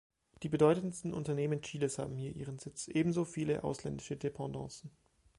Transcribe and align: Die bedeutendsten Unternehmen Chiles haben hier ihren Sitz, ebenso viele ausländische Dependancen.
Die 0.41 0.49
bedeutendsten 0.49 1.13
Unternehmen 1.13 1.61
Chiles 1.61 1.99
haben 1.99 2.15
hier 2.15 2.35
ihren 2.35 2.57
Sitz, 2.57 2.87
ebenso 2.87 3.23
viele 3.23 3.63
ausländische 3.63 4.17
Dependancen. 4.17 4.89